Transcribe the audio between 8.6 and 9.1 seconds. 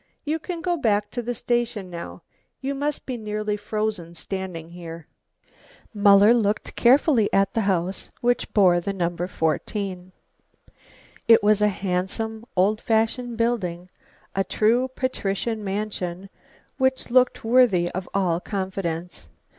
the